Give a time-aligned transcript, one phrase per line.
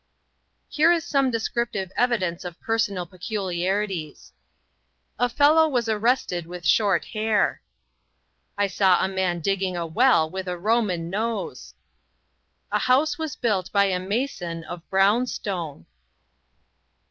[0.67, 4.33] Here is some descriptive evidence of personal peculiarities:
[5.19, 7.61] "A fellow was arrested with short hair."
[8.57, 11.75] "I saw a man digging a well with a Roman nose."
[12.71, 15.85] "A house was built by a mason of brown stone."